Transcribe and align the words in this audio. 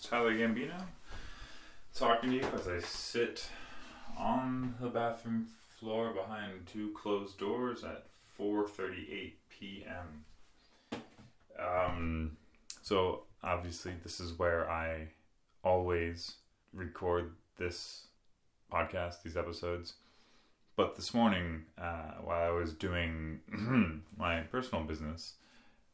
Tyler 0.00 0.34
Gambino, 0.34 0.80
talking 1.94 2.30
to 2.30 2.36
you 2.36 2.44
as 2.54 2.68
I 2.68 2.80
sit 2.80 3.48
on 4.18 4.74
the 4.80 4.88
bathroom 4.88 5.48
floor 5.78 6.12
behind 6.12 6.66
two 6.66 6.90
closed 6.90 7.38
doors 7.38 7.84
at 7.84 8.06
4:38 8.38 9.32
p.m. 9.50 10.24
Um, 11.58 12.36
so 12.82 13.24
obviously, 13.42 13.94
this 14.02 14.20
is 14.20 14.38
where 14.38 14.70
I 14.70 15.08
always 15.64 16.36
record 16.72 17.32
this 17.58 18.06
podcast, 18.72 19.22
these 19.22 19.36
episodes. 19.36 19.94
But 20.76 20.96
this 20.96 21.12
morning, 21.12 21.64
uh, 21.76 22.12
while 22.24 22.42
I 22.42 22.50
was 22.50 22.72
doing 22.72 23.40
my 24.16 24.40
personal 24.40 24.84
business 24.84 25.34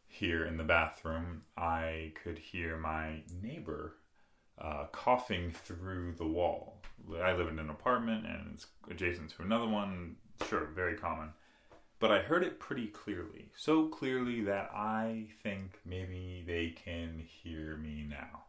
here 0.09 0.45
in 0.45 0.57
the 0.57 0.65
bathroom, 0.65 1.43
I 1.57 2.12
could 2.23 2.39
hear 2.39 2.77
my 2.77 3.23
neighbor 3.43 3.97
uh, 4.61 4.87
coughing 4.91 5.53
through 5.53 6.15
the 6.15 6.27
wall. 6.27 6.81
I 7.23 7.33
live 7.33 7.48
in 7.48 7.59
an 7.59 7.71
apartment 7.71 8.27
and 8.27 8.55
it's 8.55 8.67
adjacent 8.91 9.31
to 9.31 9.43
another 9.43 9.69
one. 9.69 10.17
Sure, 10.48 10.67
very 10.75 10.97
common. 10.97 11.31
But 12.01 12.12
I 12.12 12.21
heard 12.21 12.45
it 12.45 12.61
pretty 12.61 12.87
clearly. 12.87 13.51
So 13.57 13.89
clearly 13.89 14.43
that 14.43 14.71
I 14.75 15.27
think 15.43 15.79
maybe 15.84 16.45
they 16.47 16.70
can 16.70 17.23
hear 17.27 17.77
me 17.77 18.06
now. 18.09 18.45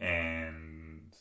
And 0.00 1.14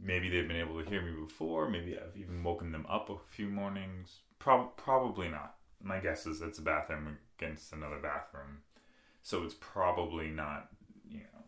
maybe 0.00 0.30
they've 0.30 0.48
been 0.48 0.56
able 0.56 0.82
to 0.82 0.88
hear 0.88 1.02
me 1.02 1.12
before. 1.12 1.68
Maybe 1.68 1.98
I've 1.98 2.16
even 2.16 2.42
woken 2.42 2.72
them 2.72 2.86
up 2.88 3.10
a 3.10 3.16
few 3.30 3.48
mornings. 3.48 4.20
Pro- 4.38 4.72
probably 4.76 5.28
not. 5.28 5.56
My 5.82 5.98
guess 5.98 6.26
is 6.26 6.40
it's 6.40 6.58
a 6.58 6.62
bathroom 6.62 7.18
against 7.38 7.72
another 7.72 7.98
bathroom. 8.00 8.58
So 9.22 9.42
it's 9.44 9.54
probably 9.58 10.28
not, 10.28 10.68
you 11.08 11.20
know, 11.20 11.44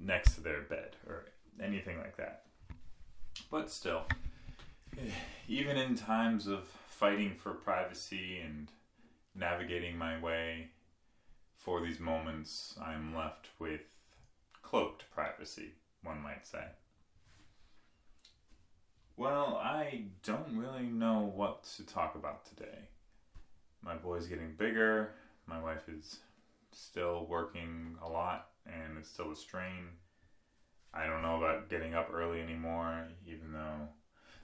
next 0.00 0.34
to 0.34 0.40
their 0.40 0.62
bed 0.62 0.96
or 1.06 1.26
anything 1.60 1.98
like 1.98 2.16
that. 2.16 2.44
But 3.50 3.70
still, 3.70 4.02
even 5.48 5.76
in 5.76 5.96
times 5.96 6.46
of 6.46 6.64
fighting 6.88 7.34
for 7.34 7.52
privacy 7.52 8.40
and 8.44 8.70
navigating 9.34 9.96
my 9.96 10.20
way 10.20 10.68
for 11.56 11.80
these 11.80 12.00
moments, 12.00 12.74
I'm 12.80 13.14
left 13.14 13.48
with 13.58 13.82
cloaked 14.62 15.04
privacy, 15.14 15.72
one 16.02 16.20
might 16.20 16.46
say. 16.46 16.64
Well, 19.16 19.60
I 19.62 20.04
don't 20.24 20.56
really 20.56 20.86
know 20.86 21.30
what 21.34 21.64
to 21.76 21.86
talk 21.86 22.14
about 22.14 22.44
today. 22.46 22.88
My 23.84 23.94
boy's 23.94 24.26
getting 24.26 24.54
bigger, 24.56 25.10
my 25.46 25.60
wife 25.60 25.88
is 25.88 26.18
still 26.72 27.26
working 27.28 27.96
a 28.02 28.08
lot, 28.08 28.48
and 28.66 28.98
it's 28.98 29.08
still 29.08 29.32
a 29.32 29.36
strain. 29.36 29.88
I 30.94 31.06
don't 31.06 31.22
know 31.22 31.36
about 31.36 31.68
getting 31.68 31.94
up 31.94 32.10
early 32.12 32.40
anymore, 32.40 33.08
even 33.26 33.52
though. 33.52 33.88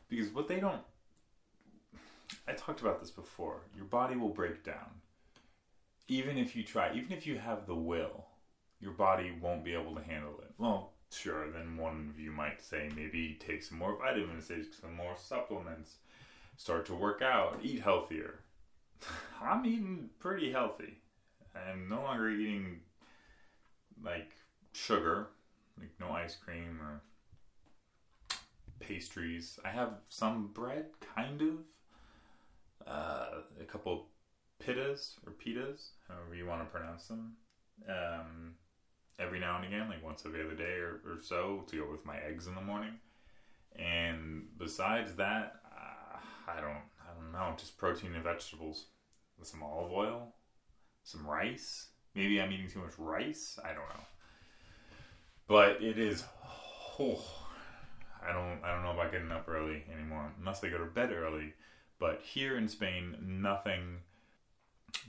Because 0.08 0.30
what 0.30 0.48
they 0.48 0.60
don't. 0.60 0.82
I 2.46 2.52
talked 2.52 2.80
about 2.80 3.00
this 3.00 3.10
before. 3.10 3.62
Your 3.76 3.84
body 3.84 4.16
will 4.16 4.28
break 4.30 4.64
down. 4.64 5.00
Even 6.08 6.38
if 6.38 6.56
you 6.56 6.62
try, 6.62 6.92
even 6.94 7.12
if 7.12 7.26
you 7.26 7.38
have 7.38 7.66
the 7.66 7.74
will, 7.74 8.26
your 8.80 8.92
body 8.92 9.32
won't 9.40 9.64
be 9.64 9.74
able 9.74 9.94
to 9.94 10.02
handle 10.02 10.38
it. 10.40 10.52
Well, 10.56 10.92
sure, 11.10 11.50
then 11.50 11.76
one 11.76 12.10
of 12.14 12.18
you 12.18 12.30
might 12.30 12.62
say 12.62 12.90
maybe 12.96 13.38
take 13.46 13.62
some 13.62 13.78
more 13.78 13.98
vitamins, 13.98 14.48
take 14.48 14.72
some 14.72 14.94
more 14.94 15.16
supplements, 15.16 15.96
start 16.56 16.86
to 16.86 16.94
work 16.94 17.20
out, 17.20 17.58
eat 17.62 17.82
healthier. 17.82 18.40
I'm 19.42 19.64
eating 19.64 20.10
pretty 20.18 20.50
healthy. 20.52 20.98
I'm 21.54 21.88
no 21.88 22.02
longer 22.02 22.28
eating 22.30 22.80
like 24.02 24.32
sugar, 24.72 25.28
like 25.78 25.90
no 26.00 26.10
ice 26.10 26.36
cream 26.36 26.78
or 26.80 27.02
pastries. 28.80 29.58
I 29.64 29.70
have 29.70 29.94
some 30.08 30.48
bread, 30.52 30.86
kind 31.14 31.42
of. 31.42 31.48
Uh, 32.86 33.40
a 33.60 33.64
couple 33.64 34.06
pitas 34.64 35.14
or 35.26 35.32
pitas, 35.32 35.90
however 36.08 36.34
you 36.34 36.46
want 36.46 36.62
to 36.62 36.66
pronounce 36.66 37.06
them. 37.06 37.34
Um, 37.88 38.54
every 39.18 39.40
now 39.40 39.56
and 39.56 39.66
again, 39.66 39.88
like 39.88 40.02
once 40.02 40.22
every 40.24 40.42
other 40.42 40.54
day 40.54 40.78
or, 40.78 41.00
or 41.04 41.18
so, 41.22 41.64
to 41.68 41.76
go 41.76 41.90
with 41.90 42.04
my 42.06 42.16
eggs 42.18 42.46
in 42.46 42.54
the 42.54 42.60
morning. 42.60 42.94
And 43.76 44.44
besides 44.58 45.12
that, 45.14 45.60
uh, 45.70 46.18
I 46.50 46.60
don't, 46.60 46.70
I 46.72 47.14
don't 47.14 47.32
know, 47.32 47.54
just 47.58 47.76
protein 47.76 48.14
and 48.14 48.24
vegetables 48.24 48.86
with 49.38 49.48
some 49.48 49.62
olive 49.62 49.92
oil, 49.92 50.34
some 51.04 51.26
rice. 51.26 51.88
Maybe 52.14 52.40
I'm 52.40 52.52
eating 52.52 52.68
too 52.68 52.80
much 52.80 52.98
rice. 52.98 53.58
I 53.64 53.68
don't 53.68 53.88
know. 53.88 54.04
But 55.46 55.82
it 55.82 55.98
is. 55.98 56.24
Oh, 56.98 57.22
I 58.26 58.32
don't. 58.32 58.60
I 58.64 58.74
don't 58.74 58.82
know 58.82 58.92
about 58.92 59.12
getting 59.12 59.32
up 59.32 59.48
early 59.48 59.84
anymore, 59.92 60.32
unless 60.38 60.62
I 60.64 60.68
go 60.68 60.78
to 60.78 60.84
bed 60.84 61.12
early. 61.12 61.54
But 61.98 62.22
here 62.22 62.56
in 62.56 62.68
Spain, 62.68 63.16
nothing, 63.20 63.98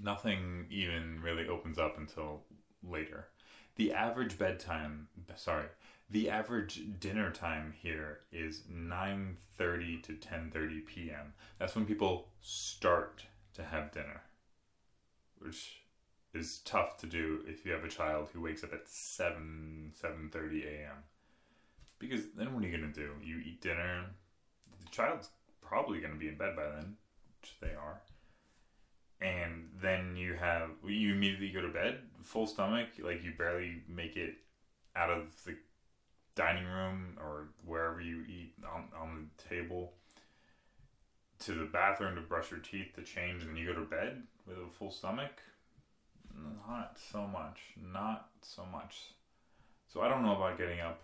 nothing 0.02 0.66
even 0.70 1.20
really 1.22 1.48
opens 1.48 1.78
up 1.78 1.98
until 1.98 2.44
later. 2.84 3.28
The 3.76 3.94
average 3.94 4.38
bedtime, 4.38 5.08
sorry, 5.36 5.68
the 6.10 6.30
average 6.30 6.82
dinner 7.00 7.32
time 7.32 7.74
here 7.82 8.22
is 8.32 8.64
9:30 8.72 10.04
to 10.04 10.14
10:30 10.14 10.86
p.m. 10.86 11.34
That's 11.60 11.76
when 11.76 11.86
people 11.86 12.30
start 12.42 13.26
to 13.60 13.66
have 13.66 13.92
dinner, 13.92 14.22
which 15.38 15.82
is 16.34 16.60
tough 16.60 16.98
to 16.98 17.08
do 17.08 17.42
if 17.48 17.66
you 17.66 17.72
have 17.72 17.84
a 17.84 17.90
child 17.90 18.30
who 18.34 18.42
wakes 18.42 18.64
up 18.64 18.74
at 18.74 18.88
7 18.88 19.94
7:30 20.02 20.66
a.m. 20.66 21.04
Because 21.98 22.22
then 22.36 22.54
what 22.54 22.64
are 22.64 22.68
you 22.68 22.78
going 22.78 22.94
to 22.94 23.00
do? 23.00 23.12
You 23.24 23.40
eat 23.40 23.62
dinner, 23.62 24.06
the 24.80 24.90
child's 24.90 25.30
probably 25.62 26.00
going 26.00 26.14
to 26.14 26.20
be 26.20 26.30
in 26.30 26.38
bed 26.38 26.56
by 26.56 26.64
then, 26.64 26.96
which 27.42 27.56
they 27.60 27.76
are. 27.76 28.02
And 29.22 29.70
then 29.82 30.16
you 30.16 30.36
have 30.36 30.70
you 30.86 31.14
immediately 31.14 31.52
go 31.52 31.62
to 31.62 31.68
bed, 31.68 32.00
full 32.22 32.48
stomach, 32.48 32.88
like 33.04 33.24
you 33.24 33.34
barely 33.38 33.84
make 33.88 34.16
it 34.16 34.36
out 34.96 35.10
of 35.10 35.24
the 35.46 35.58
dining 36.36 36.66
room 36.66 37.18
or 37.20 37.50
wherever 37.66 38.00
you 38.00 38.24
eat 38.30 38.54
on, 38.74 38.86
on 38.98 39.30
the 39.36 39.56
table 39.56 39.94
to 41.40 41.54
the 41.54 41.66
bathroom 41.66 42.16
to 42.16 42.22
brush 42.22 42.52
your 42.52 42.60
teeth 42.60 42.94
to 42.96 43.02
change 43.02 43.44
and 43.44 43.52
then 43.52 43.58
you 43.58 43.68
go 43.68 43.80
to 43.80 43.86
bed 43.86 44.24
with 44.48 44.58
a 44.58 44.70
full 44.78 44.92
stomach? 44.92 45.42
Not 46.68 46.98
so 47.12 47.28
much. 47.28 47.60
Not 47.94 48.30
so 48.42 48.66
much. 48.72 49.14
So 49.92 50.02
i 50.02 50.08
don't 50.08 50.24
know 50.24 50.36
about 50.36 50.58
getting 50.58 50.80
up 50.80 51.02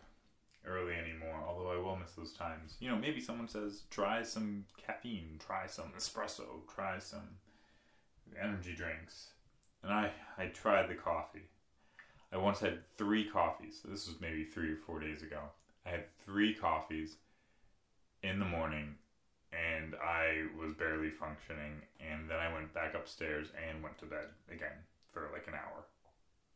early 0.68 0.94
anymore 0.94 1.44
although 1.48 1.72
i 1.72 1.78
will 1.78 1.96
miss 1.96 2.12
those 2.12 2.34
times. 2.34 2.76
You 2.80 2.90
know 2.90 2.98
maybe 2.98 3.20
someone 3.22 3.48
says 3.48 3.84
try 3.90 4.24
some 4.24 4.66
caffeine 4.78 5.40
try 5.40 5.68
some 5.68 5.92
espresso 5.98 6.66
try 6.74 7.00
some 7.00 7.38
energy 8.42 8.76
drinks. 8.76 9.30
And 9.84 9.92
i 9.92 10.12
i 10.38 10.48
tried 10.48 10.90
the 10.90 10.96
coffee. 10.96 11.50
I 12.34 12.38
once 12.38 12.60
had 12.60 12.80
three 12.98 13.24
coffees. 13.24 13.82
This 13.86 14.08
was 14.08 14.20
maybe 14.20 14.44
three 14.44 14.72
or 14.72 14.78
four 14.78 15.00
days 15.00 15.22
ago. 15.22 15.40
I 15.86 15.90
had 15.90 16.04
three 16.26 16.54
coffees 16.54 17.16
in 18.24 18.40
the 18.40 18.46
morning 18.46 18.96
and 19.56 19.96
I 19.96 20.46
was 20.60 20.74
barely 20.74 21.10
functioning. 21.10 21.82
And 22.00 22.30
then 22.30 22.38
I 22.38 22.54
went 22.54 22.74
back 22.74 22.94
upstairs 22.94 23.48
and 23.56 23.82
went 23.82 23.98
to 24.00 24.06
bed 24.06 24.28
again 24.52 24.78
for 25.12 25.30
like 25.34 25.48
an 25.48 25.54
hour. 25.54 25.86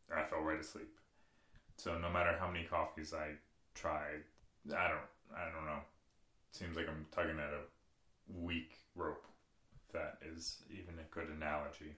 And 0.09 0.19
I 0.19 0.23
fell 0.25 0.41
right 0.41 0.59
asleep. 0.59 0.91
So 1.77 1.97
no 1.97 2.09
matter 2.09 2.35
how 2.39 2.47
many 2.47 2.65
coffees 2.65 3.13
I 3.13 3.31
tried, 3.73 4.23
I 4.67 4.89
don't, 4.89 5.09
I 5.35 5.45
don't 5.45 5.65
know. 5.65 5.79
seems 6.51 6.75
like 6.75 6.87
I'm 6.89 7.05
tugging 7.11 7.39
at 7.39 7.53
a 7.53 7.63
weak 8.41 8.71
rope. 8.95 9.25
If 9.87 9.93
that 9.93 10.17
is 10.33 10.57
even 10.69 10.95
a 10.99 11.13
good 11.13 11.29
analogy. 11.29 11.95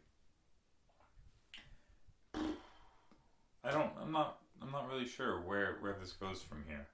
I 3.63 3.71
don't. 3.71 3.91
I'm 4.01 4.11
not. 4.11 4.37
I'm 4.61 4.71
not 4.71 4.89
really 4.89 5.07
sure 5.07 5.41
where 5.41 5.77
where 5.81 5.95
this 5.99 6.13
goes 6.13 6.41
from 6.41 6.63
here. 6.67 6.87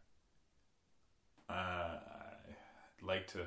Uh, 1.49 1.97
I'd 1.99 3.05
like 3.05 3.27
to 3.27 3.45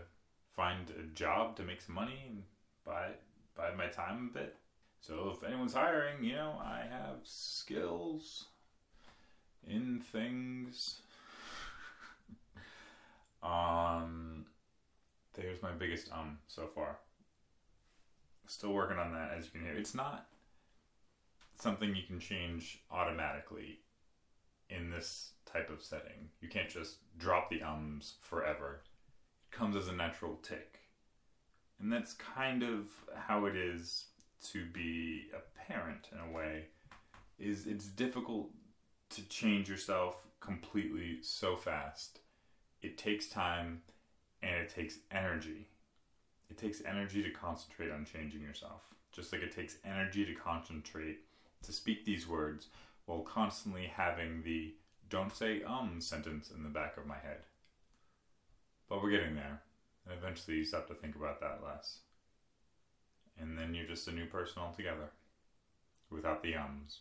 find 0.60 0.90
a 0.90 1.02
job 1.14 1.56
to 1.56 1.62
make 1.62 1.80
some 1.80 1.94
money 1.94 2.22
and 2.28 2.42
buy 2.84 3.06
buy 3.56 3.70
my 3.74 3.86
time 3.86 4.30
a 4.30 4.38
bit. 4.38 4.56
So 5.00 5.34
if 5.34 5.42
anyone's 5.42 5.72
hiring, 5.72 6.22
you 6.22 6.34
know, 6.34 6.60
I 6.62 6.82
have 6.90 7.20
skills 7.22 8.44
in 9.66 10.00
things. 10.12 11.00
um, 13.42 14.44
there's 15.32 15.62
my 15.62 15.70
biggest 15.70 16.12
um 16.12 16.36
so 16.46 16.66
far. 16.66 16.98
Still 18.46 18.74
working 18.74 18.98
on 18.98 19.14
that, 19.14 19.30
as 19.38 19.46
you 19.46 19.52
can 19.52 19.62
hear. 19.62 19.78
It's 19.78 19.94
not 19.94 20.26
something 21.58 21.94
you 21.94 22.02
can 22.06 22.20
change 22.20 22.82
automatically 22.90 23.78
in 24.68 24.90
this 24.90 25.30
type 25.50 25.70
of 25.70 25.82
setting. 25.82 26.28
You 26.42 26.50
can't 26.50 26.68
just 26.68 26.96
drop 27.16 27.48
the 27.48 27.62
ums 27.62 28.16
forever. 28.20 28.82
Comes 29.50 29.76
as 29.76 29.88
a 29.88 29.92
natural 29.92 30.38
tick. 30.42 30.78
And 31.80 31.92
that's 31.92 32.12
kind 32.14 32.62
of 32.62 32.88
how 33.14 33.46
it 33.46 33.56
is 33.56 34.06
to 34.52 34.64
be 34.66 35.26
a 35.34 35.70
parent 35.70 36.08
in 36.12 36.18
a 36.18 36.32
way. 36.32 36.66
Is 37.38 37.66
it's 37.66 37.86
difficult 37.86 38.50
to 39.10 39.22
change 39.28 39.68
yourself 39.68 40.16
completely 40.40 41.18
so 41.22 41.56
fast. 41.56 42.20
It 42.82 42.96
takes 42.96 43.28
time 43.28 43.82
and 44.42 44.54
it 44.54 44.68
takes 44.68 44.98
energy. 45.10 45.68
It 46.50 46.58
takes 46.58 46.82
energy 46.84 47.22
to 47.22 47.30
concentrate 47.30 47.90
on 47.90 48.04
changing 48.04 48.42
yourself, 48.42 48.82
just 49.12 49.32
like 49.32 49.42
it 49.42 49.54
takes 49.54 49.76
energy 49.84 50.24
to 50.24 50.34
concentrate 50.34 51.20
to 51.62 51.72
speak 51.72 52.04
these 52.04 52.26
words 52.26 52.68
while 53.06 53.20
constantly 53.20 53.86
having 53.86 54.42
the 54.42 54.74
don't 55.08 55.34
say 55.34 55.62
um 55.64 56.00
sentence 56.00 56.50
in 56.50 56.62
the 56.62 56.68
back 56.68 56.96
of 56.96 57.06
my 57.06 57.18
head. 57.18 57.40
But 58.90 59.04
we're 59.04 59.12
getting 59.12 59.36
there, 59.36 59.62
and 60.04 60.18
eventually 60.18 60.56
you 60.56 60.64
stop 60.64 60.88
to 60.88 60.94
think 60.94 61.14
about 61.14 61.40
that 61.40 61.60
less. 61.64 62.00
And 63.40 63.56
then 63.56 63.72
you're 63.72 63.86
just 63.86 64.08
a 64.08 64.12
new 64.12 64.26
person 64.26 64.60
altogether, 64.60 65.12
without 66.10 66.42
the 66.42 66.56
ums. 66.56 66.98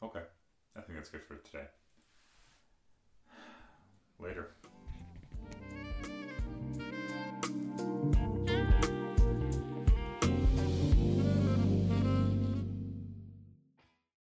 Okay, 0.00 0.22
I 0.76 0.80
think 0.82 0.96
that's 0.96 1.10
good 1.10 1.24
for 1.26 1.34
today. 1.34 1.66
Later. 4.20 4.50